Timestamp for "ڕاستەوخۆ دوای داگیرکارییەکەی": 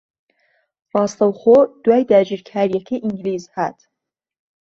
0.93-3.03